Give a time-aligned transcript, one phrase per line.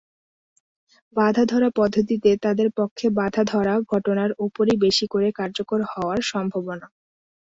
[1.15, 6.87] বাঁধা-ধরা পদ্ধতিতে তাদের পক্ষে বাঁধা-ধরা ঘটনার ওপরেই বেশি করে কার্যকর হওয়ার সম্ভাবনা।